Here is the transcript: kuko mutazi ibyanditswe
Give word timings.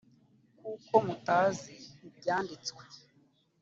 kuko 0.59 0.93
mutazi 1.05 1.73
ibyanditswe 2.07 2.83